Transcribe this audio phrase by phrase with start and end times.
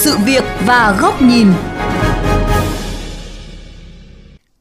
[0.00, 1.52] sự việc và góc nhìn.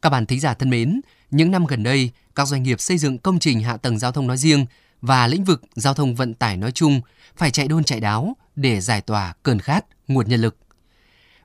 [0.01, 1.01] Các bạn thính giả thân mến,
[1.31, 4.27] những năm gần đây, các doanh nghiệp xây dựng công trình hạ tầng giao thông
[4.27, 4.65] nói riêng
[5.01, 7.01] và lĩnh vực giao thông vận tải nói chung
[7.37, 10.57] phải chạy đôn chạy đáo để giải tỏa cơn khát nguồn nhân lực.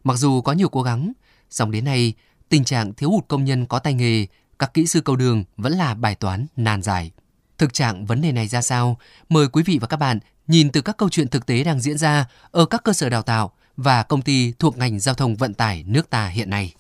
[0.05, 1.13] Mặc dù có nhiều cố gắng,
[1.51, 2.13] song đến nay
[2.49, 4.27] tình trạng thiếu hụt công nhân có tay nghề,
[4.59, 7.11] các kỹ sư cầu đường vẫn là bài toán nan giải.
[7.59, 8.99] Thực trạng vấn đề này ra sao?
[9.29, 11.99] Mời quý vị và các bạn nhìn từ các câu chuyện thực tế đang diễn
[11.99, 15.55] ra ở các cơ sở đào tạo và công ty thuộc ngành giao thông vận
[15.55, 16.75] tải nước ta hiện nay.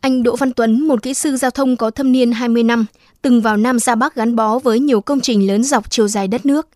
[0.00, 2.86] Anh Đỗ Văn Tuấn, một kỹ sư giao thông có thâm niên 20 năm,
[3.22, 6.28] từng vào Nam ra Bắc gắn bó với nhiều công trình lớn dọc chiều dài
[6.28, 6.68] đất nước.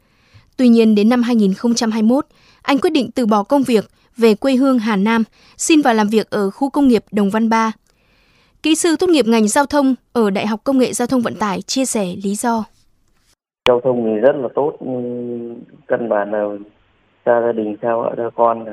[0.56, 2.26] Tuy nhiên đến năm 2021,
[2.62, 5.24] anh quyết định từ bỏ công việc về quê hương Hà Nam,
[5.56, 7.72] xin vào làm việc ở khu công nghiệp Đồng Văn Ba.
[8.62, 11.34] Kỹ sư tốt nghiệp ngành giao thông ở Đại học Công nghệ Giao thông Vận
[11.34, 12.64] tải chia sẻ lý do.
[13.68, 16.44] Giao thông thì rất là tốt, nhưng căn bản là
[17.26, 18.66] xa gia đình, xa vợ, xa con.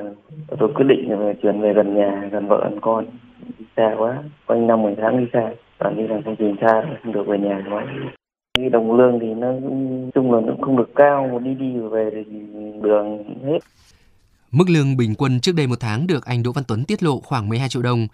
[0.58, 3.06] Tôi quyết định là chuyển về gần nhà, gần vợ, gần con.
[3.58, 5.50] đi Xa quá, quanh năm 10 tháng đi xa.
[5.78, 7.86] Toàn đi làm công trình xa, không được về nhà quá.
[8.58, 9.52] Cái đồng lương thì nó
[10.14, 12.22] chung là nó không được cao, mà đi đi về thì
[12.82, 13.58] đường hết.
[14.50, 17.20] Mức lương bình quân trước đây một tháng được anh Đỗ Văn Tuấn tiết lộ
[17.20, 18.08] khoảng 12 triệu đồng,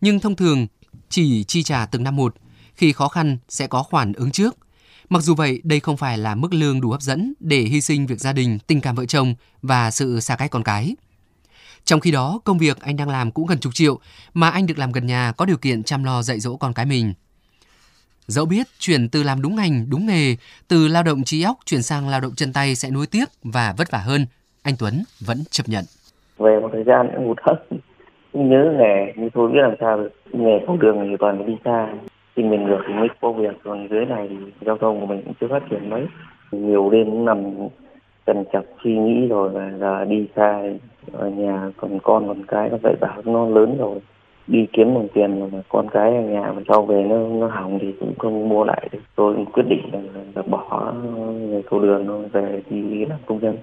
[0.00, 0.66] nhưng thông thường
[1.08, 2.34] chỉ chi trả từng năm một,
[2.74, 4.56] khi khó khăn sẽ có khoản ứng trước.
[5.08, 8.06] Mặc dù vậy, đây không phải là mức lương đủ hấp dẫn để hy sinh
[8.06, 10.96] việc gia đình, tình cảm vợ chồng và sự xa cách con cái.
[11.84, 14.00] Trong khi đó, công việc anh đang làm cũng gần chục triệu,
[14.34, 16.86] mà anh được làm gần nhà có điều kiện chăm lo dạy dỗ con cái
[16.86, 17.14] mình.
[18.26, 20.36] Dẫu biết chuyển từ làm đúng ngành, đúng nghề,
[20.68, 23.72] từ lao động trí óc chuyển sang lao động chân tay sẽ nuối tiếc và
[23.72, 24.26] vất vả hơn,
[24.62, 24.94] anh Tuấn
[25.26, 25.84] vẫn chấp nhận.
[26.38, 27.78] Về một thời gian cũng hụt hẫng,
[28.32, 30.10] cũng nhớ nghề, nhưng thôi biết làm sao được.
[30.32, 31.88] Nghề không đường thì toàn đi xa,
[32.34, 35.22] tìm mình được thì mới có việc, còn dưới này thì giao thông của mình
[35.24, 36.06] cũng chưa phát triển mấy.
[36.52, 37.44] Nhiều đêm cũng nằm
[38.26, 40.62] cần chặt suy nghĩ rồi và giờ đi xa.
[41.12, 43.98] Ở nhà còn con còn cái nó dạy bảo nó lớn rồi.
[44.46, 47.78] Đi kiếm đồng tiền mà con cái ở nhà mà sau về nó nó hỏng
[47.80, 48.98] thì cũng không mua lại được.
[49.16, 50.00] Tôi quyết định là,
[50.34, 50.92] là bỏ
[51.32, 53.56] người cầu đường về đi làm công nhân.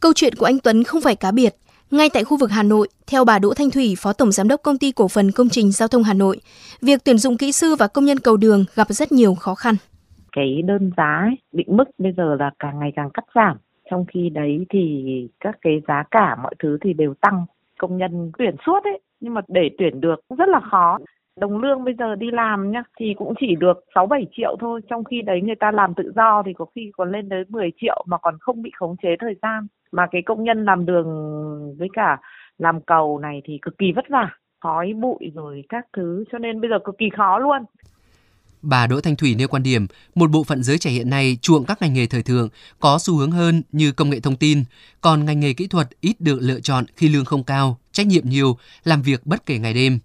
[0.00, 1.54] Câu chuyện của anh Tuấn không phải cá biệt.
[1.90, 4.62] Ngay tại khu vực Hà Nội, theo bà Đỗ Thanh Thủy, Phó Tổng Giám đốc
[4.62, 6.40] Công ty Cổ phần Công trình Giao thông Hà Nội,
[6.82, 9.74] việc tuyển dụng kỹ sư và công nhân cầu đường gặp rất nhiều khó khăn.
[10.32, 13.56] Cái đơn giá ấy, định mức bây giờ là càng ngày càng cắt giảm.
[13.90, 15.04] Trong khi đấy thì
[15.40, 17.46] các cái giá cả mọi thứ thì đều tăng.
[17.78, 20.98] Công nhân tuyển suốt ấy, nhưng mà để tuyển được cũng rất là khó
[21.40, 24.80] đồng lương bây giờ đi làm nhá thì cũng chỉ được 6 7 triệu thôi,
[24.90, 27.70] trong khi đấy người ta làm tự do thì có khi còn lên tới 10
[27.80, 29.66] triệu mà còn không bị khống chế thời gian.
[29.92, 31.06] Mà cái công nhân làm đường
[31.78, 32.18] với cả
[32.58, 34.30] làm cầu này thì cực kỳ vất vả,
[34.60, 37.64] khói bụi rồi các thứ cho nên bây giờ cực kỳ khó luôn.
[38.62, 41.64] Bà Đỗ Thanh Thủy nêu quan điểm, một bộ phận giới trẻ hiện nay chuộng
[41.64, 42.48] các ngành nghề thời thượng
[42.80, 44.64] có xu hướng hơn như công nghệ thông tin,
[45.00, 48.22] còn ngành nghề kỹ thuật ít được lựa chọn khi lương không cao, trách nhiệm
[48.24, 49.98] nhiều, làm việc bất kể ngày đêm.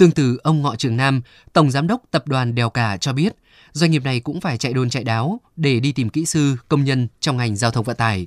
[0.00, 1.20] Tương tự, ông Ngọ Trường Nam,
[1.52, 3.32] Tổng Giám đốc Tập đoàn Đèo Cả cho biết,
[3.72, 6.84] doanh nghiệp này cũng phải chạy đôn chạy đáo để đi tìm kỹ sư, công
[6.84, 8.26] nhân trong ngành giao thông vận tải.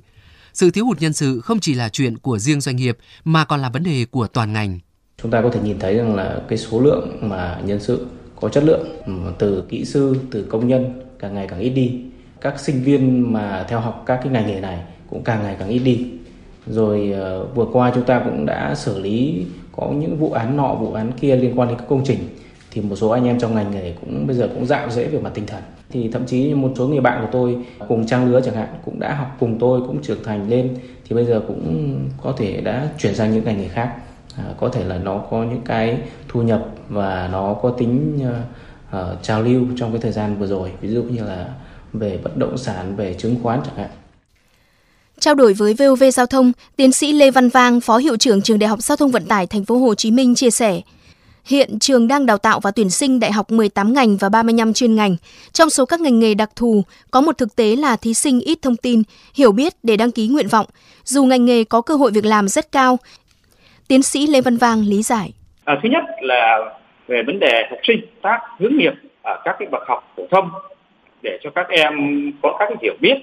[0.52, 3.62] Sự thiếu hụt nhân sự không chỉ là chuyện của riêng doanh nghiệp mà còn
[3.62, 4.78] là vấn đề của toàn ngành.
[5.22, 8.06] Chúng ta có thể nhìn thấy rằng là cái số lượng mà nhân sự
[8.40, 12.00] có chất lượng ừ, từ kỹ sư, từ công nhân càng ngày càng ít đi.
[12.40, 14.78] Các sinh viên mà theo học các cái ngành nghề này
[15.10, 16.06] cũng càng ngày càng ít đi.
[16.66, 19.44] Rồi ờ, vừa qua chúng ta cũng đã xử lý
[19.76, 22.18] có những vụ án nọ vụ án kia liên quan đến các công trình
[22.70, 25.18] thì một số anh em trong ngành nghề cũng bây giờ cũng dạo dễ về
[25.18, 25.62] mặt tinh thần.
[25.90, 27.58] Thì thậm chí một số người bạn của tôi
[27.88, 31.16] cùng trang lứa chẳng hạn cũng đã học cùng tôi cũng trưởng thành lên thì
[31.16, 33.94] bây giờ cũng có thể đã chuyển sang những ngành nghề khác.
[34.36, 35.98] À, có thể là nó có những cái
[36.28, 38.18] thu nhập và nó có tính
[38.92, 40.70] uh, trào lưu trong cái thời gian vừa rồi.
[40.80, 41.48] Ví dụ như là
[41.92, 43.90] về bất động sản về chứng khoán chẳng hạn.
[45.24, 48.58] Trao đổi với VOV Giao thông, tiến sĩ Lê Văn Vang, Phó Hiệu trưởng Trường
[48.58, 50.80] Đại học Giao thông Vận tải Thành phố Hồ Chí Minh chia sẻ,
[51.46, 54.94] hiện trường đang đào tạo và tuyển sinh đại học 18 ngành và 35 chuyên
[54.94, 55.16] ngành.
[55.52, 58.58] Trong số các ngành nghề đặc thù, có một thực tế là thí sinh ít
[58.62, 59.02] thông tin,
[59.34, 60.66] hiểu biết để đăng ký nguyện vọng,
[61.04, 62.98] dù ngành nghề có cơ hội việc làm rất cao.
[63.88, 65.32] Tiến sĩ Lê Văn Vang lý giải.
[65.64, 66.58] À, thứ nhất là
[67.08, 70.50] về vấn đề học sinh tác hướng nghiệp ở các cái bậc học phổ thông
[71.22, 71.92] để cho các em
[72.42, 73.14] có các cái hiểu biết,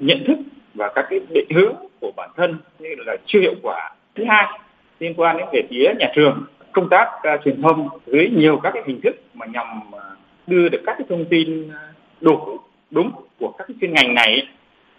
[0.00, 0.36] nhận thức
[0.78, 4.58] và các cái định hướng của bản thân như là chưa hiệu quả thứ hai
[5.00, 8.70] liên quan đến về phía nhà trường công tác uh, truyền thông dưới nhiều các
[8.74, 10.02] cái hình thức mà nhằm uh,
[10.46, 12.58] đưa được các cái thông tin à, đủ
[12.90, 14.46] đúng của các cái chuyên ngành này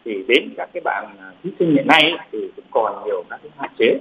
[0.05, 1.05] thì đến các cái bạn
[1.43, 3.99] thí sinh hiện nay thì cũng còn nhiều các cái hạn chế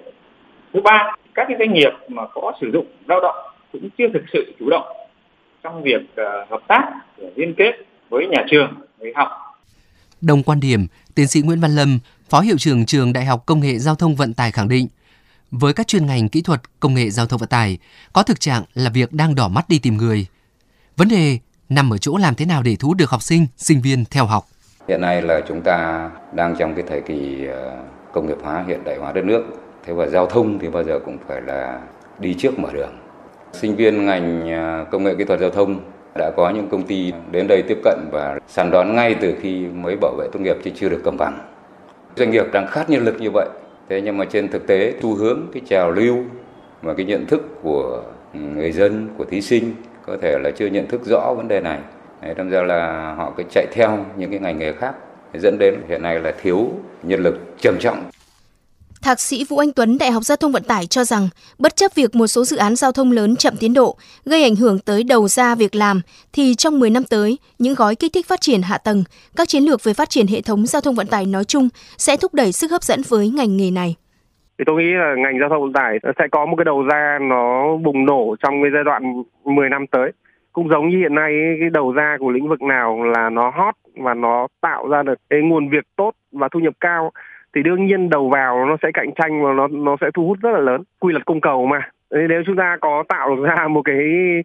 [0.72, 3.36] thứ ba các cái doanh nghiệp mà có sử dụng lao động
[3.72, 4.86] cũng chưa thực sự chủ động
[5.62, 6.90] trong việc uh, hợp tác
[7.36, 7.72] liên kết
[8.08, 9.47] với nhà trường, người học.
[10.20, 11.98] Đồng quan điểm, tiến sĩ Nguyễn Văn Lâm,
[12.28, 14.88] Phó Hiệu trưởng Trường Đại học Công nghệ Giao thông Vận tải khẳng định,
[15.50, 17.78] với các chuyên ngành kỹ thuật công nghệ giao thông vận tải,
[18.12, 20.26] có thực trạng là việc đang đỏ mắt đi tìm người.
[20.96, 21.38] Vấn đề
[21.68, 24.26] nằm ở chỗ làm thế nào để thu hút được học sinh, sinh viên theo
[24.26, 24.46] học.
[24.88, 28.84] Hiện nay là chúng ta đang trong cái thời kỳ ờ, công nghiệp hóa hiện
[28.84, 29.44] đại hóa đất nước.
[29.86, 31.80] Thế và giao thông thì bao giờ cũng phải là
[32.18, 32.92] đi trước mở đường.
[33.52, 35.80] Sinh viên ngành ờ, công nghệ kỹ thuật giao thông
[36.18, 39.66] đã có những công ty đến đây tiếp cận và săn đón ngay từ khi
[39.66, 41.38] mới bảo vệ tốt nghiệp chứ chưa được cầm bằng.
[42.16, 43.48] Doanh nghiệp đang khát nhân lực như vậy.
[43.88, 46.16] Thế nhưng mà trên thực tế xu hướng cái trào lưu
[46.82, 49.74] và cái nhận thức của người dân, của thí sinh
[50.06, 51.78] có thể là chưa nhận thức rõ vấn đề này.
[52.22, 54.94] Đấy, đâm ra là họ cứ chạy theo những cái ngành nghề khác
[55.34, 56.70] dẫn đến hiện nay là thiếu
[57.02, 58.04] nhân lực trầm trọng.
[59.02, 61.28] Thạc sĩ Vũ Anh Tuấn, Đại học Giao thông Vận tải cho rằng,
[61.58, 64.56] bất chấp việc một số dự án giao thông lớn chậm tiến độ, gây ảnh
[64.56, 66.00] hưởng tới đầu ra việc làm,
[66.32, 69.04] thì trong 10 năm tới, những gói kích thích phát triển hạ tầng,
[69.36, 72.16] các chiến lược về phát triển hệ thống giao thông vận tải nói chung sẽ
[72.16, 73.96] thúc đẩy sức hấp dẫn với ngành nghề này.
[74.58, 77.18] Thì tôi nghĩ là ngành giao thông vận tải sẽ có một cái đầu ra
[77.20, 80.12] nó bùng nổ trong cái giai đoạn 10 năm tới.
[80.52, 81.30] Cũng giống như hiện nay
[81.60, 85.18] cái đầu ra của lĩnh vực nào là nó hot và nó tạo ra được
[85.30, 87.12] cái nguồn việc tốt và thu nhập cao
[87.54, 90.38] thì đương nhiên đầu vào nó sẽ cạnh tranh và nó nó sẽ thu hút
[90.42, 90.82] rất là lớn.
[91.00, 91.90] Quy luật cung cầu mà.
[92.10, 93.96] Nếu chúng ta có tạo ra một cái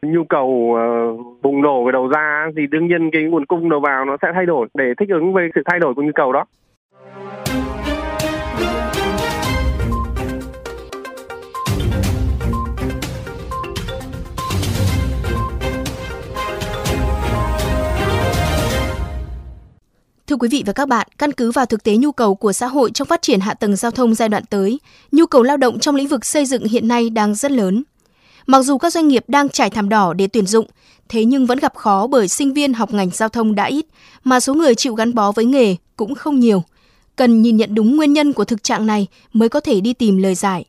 [0.01, 3.79] nhu cầu uh, bùng nổ về đầu ra thì đương nhiên cái nguồn cung đầu
[3.79, 6.33] vào nó sẽ thay đổi để thích ứng với sự thay đổi của nhu cầu
[6.33, 6.45] đó.
[20.33, 22.67] Thưa quý vị và các bạn, căn cứ vào thực tế nhu cầu của xã
[22.67, 24.79] hội trong phát triển hạ tầng giao thông giai đoạn tới,
[25.11, 27.83] nhu cầu lao động trong lĩnh vực xây dựng hiện nay đang rất lớn.
[28.45, 30.67] Mặc dù các doanh nghiệp đang trải thảm đỏ để tuyển dụng,
[31.09, 33.85] thế nhưng vẫn gặp khó bởi sinh viên học ngành giao thông đã ít,
[34.23, 36.63] mà số người chịu gắn bó với nghề cũng không nhiều.
[37.15, 40.17] Cần nhìn nhận đúng nguyên nhân của thực trạng này mới có thể đi tìm
[40.17, 40.65] lời giải.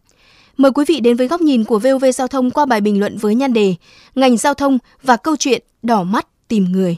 [0.56, 3.16] Mời quý vị đến với góc nhìn của VOV Giao thông qua bài bình luận
[3.16, 3.74] với nhan đề
[4.14, 6.96] Ngành giao thông và câu chuyện đỏ mắt tìm người.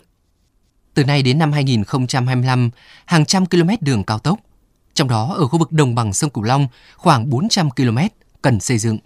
[0.96, 2.70] Từ nay đến năm 2025,
[3.06, 4.38] hàng trăm km đường cao tốc,
[4.94, 7.98] trong đó ở khu vực đồng bằng sông Cửu Long khoảng 400 km
[8.42, 8.98] cần xây dựng.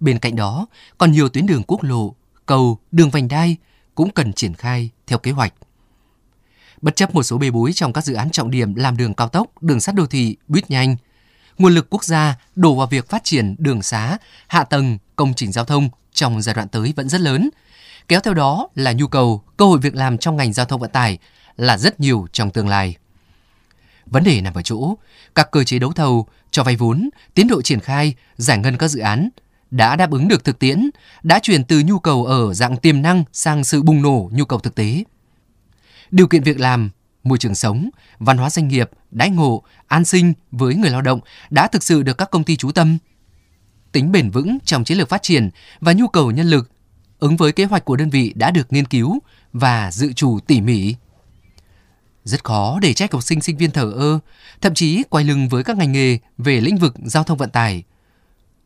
[0.00, 0.66] Bên cạnh đó,
[0.98, 2.14] còn nhiều tuyến đường quốc lộ,
[2.46, 3.56] cầu, đường vành đai
[3.94, 5.54] cũng cần triển khai theo kế hoạch.
[6.82, 9.28] Bất chấp một số bê bối trong các dự án trọng điểm làm đường cao
[9.28, 10.96] tốc, đường sắt đô thị, buýt nhanh,
[11.58, 14.18] nguồn lực quốc gia đổ vào việc phát triển đường xá,
[14.48, 17.50] hạ tầng, công trình giao thông trong giai đoạn tới vẫn rất lớn–
[18.08, 20.90] kéo theo đó là nhu cầu, cơ hội việc làm trong ngành giao thông vận
[20.90, 21.18] tải
[21.56, 22.96] là rất nhiều trong tương lai.
[24.06, 24.94] Vấn đề nằm ở chỗ,
[25.34, 28.88] các cơ chế đấu thầu, cho vay vốn, tiến độ triển khai, giải ngân các
[28.88, 29.28] dự án
[29.70, 30.90] đã đáp ứng được thực tiễn,
[31.22, 34.58] đã chuyển từ nhu cầu ở dạng tiềm năng sang sự bùng nổ nhu cầu
[34.58, 35.04] thực tế.
[36.10, 36.90] Điều kiện việc làm,
[37.24, 41.20] môi trường sống, văn hóa doanh nghiệp, đãi ngộ, an sinh với người lao động
[41.50, 42.98] đã thực sự được các công ty chú tâm.
[43.92, 45.50] Tính bền vững trong chiến lược phát triển
[45.80, 46.70] và nhu cầu nhân lực
[47.26, 49.18] ứng với kế hoạch của đơn vị đã được nghiên cứu
[49.52, 50.94] và dự trù tỉ mỉ.
[52.24, 54.18] Rất khó để trách học sinh sinh viên thở ơ,
[54.60, 57.82] thậm chí quay lưng với các ngành nghề về lĩnh vực giao thông vận tải.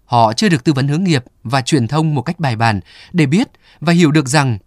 [0.05, 2.81] Họ chưa được tư vấn hướng nghiệp và truyền thông một cách bài bản
[3.13, 3.49] để biết
[3.81, 4.59] và hiểu được rằng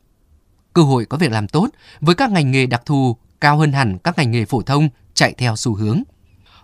[0.73, 1.69] cơ hội có việc làm tốt
[2.01, 5.33] với các ngành nghề đặc thù cao hơn hẳn các ngành nghề phổ thông chạy
[5.37, 6.03] theo xu hướng.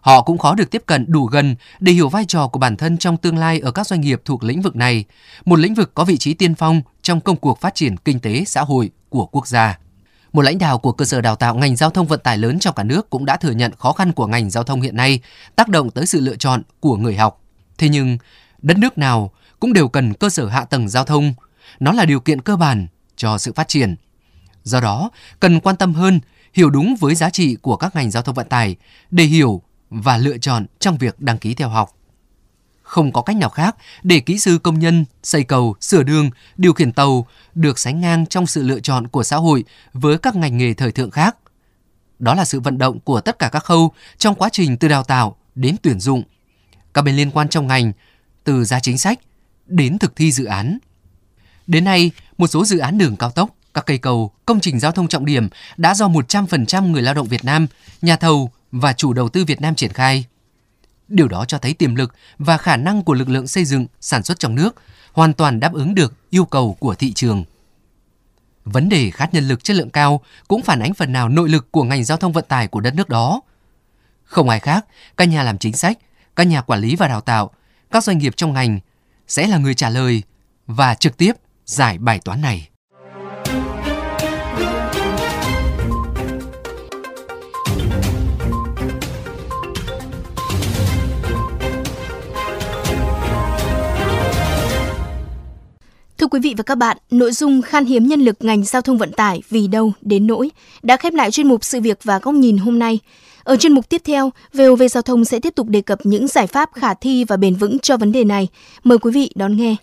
[0.01, 2.98] Họ cũng khó được tiếp cận đủ gần để hiểu vai trò của bản thân
[2.98, 5.06] trong tương lai ở các doanh nghiệp thuộc lĩnh vực này,
[5.46, 8.44] một lĩnh vực có vị trí tiên phong trong công cuộc phát triển kinh tế
[8.46, 9.79] xã hội của quốc gia.
[10.34, 12.75] Một lãnh đạo của cơ sở đào tạo ngành giao thông vận tải lớn trong
[12.75, 15.20] cả nước cũng đã thừa nhận khó khăn của ngành giao thông hiện nay
[15.56, 17.41] tác động tới sự lựa chọn của người học.
[17.77, 18.18] Thế nhưng,
[18.62, 21.34] đất nước nào cũng đều cần cơ sở hạ tầng giao thông,
[21.79, 23.96] nó là điều kiện cơ bản cho sự phát triển.
[24.63, 26.20] Do đó, cần quan tâm hơn,
[26.53, 28.75] hiểu đúng với giá trị của các ngành giao thông vận tải
[29.12, 31.96] để hiểu và lựa chọn trong việc đăng ký theo học.
[32.81, 36.74] Không có cách nào khác để kỹ sư công nhân, xây cầu, sửa đường, điều
[36.74, 40.58] khiển tàu được sánh ngang trong sự lựa chọn của xã hội với các ngành
[40.58, 41.38] nghề thời thượng khác.
[42.19, 45.03] Đó là sự vận động của tất cả các khâu trong quá trình từ đào
[45.03, 46.24] tạo đến tuyển dụng.
[46.93, 47.91] Các bên liên quan trong ngành,
[48.43, 49.19] từ ra chính sách
[49.65, 50.77] đến thực thi dự án.
[51.67, 54.91] Đến nay, một số dự án đường cao tốc, các cây cầu, công trình giao
[54.91, 57.67] thông trọng điểm đã do 100% người lao động Việt Nam,
[58.01, 60.25] nhà thầu và chủ đầu tư Việt Nam triển khai.
[61.07, 64.23] Điều đó cho thấy tiềm lực và khả năng của lực lượng xây dựng, sản
[64.23, 64.75] xuất trong nước
[65.13, 67.43] hoàn toàn đáp ứng được yêu cầu của thị trường.
[68.65, 71.71] Vấn đề khát nhân lực chất lượng cao cũng phản ánh phần nào nội lực
[71.71, 73.41] của ngành giao thông vận tải của đất nước đó.
[74.23, 74.85] Không ai khác,
[75.17, 75.97] các nhà làm chính sách,
[76.35, 77.51] các nhà quản lý và đào tạo,
[77.91, 78.79] các doanh nghiệp trong ngành
[79.27, 80.23] sẽ là người trả lời
[80.67, 81.33] và trực tiếp
[81.65, 82.69] giải bài toán này.
[96.29, 99.12] Quý vị và các bạn, nội dung khan hiếm nhân lực ngành giao thông vận
[99.12, 100.51] tải vì đâu đến nỗi
[100.83, 103.00] đã khép lại chuyên mục sự việc và góc nhìn hôm nay.
[103.43, 106.48] Ở chuyên mục tiếp theo, VOV Giao thông sẽ tiếp tục đề cập những giải
[106.48, 108.48] pháp khả thi và bền vững cho vấn đề này.
[108.83, 109.75] Mời quý vị đón nghe.